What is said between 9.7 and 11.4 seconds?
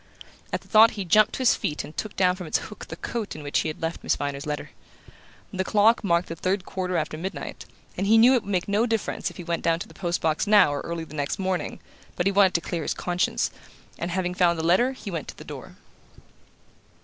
to the post box now or early the next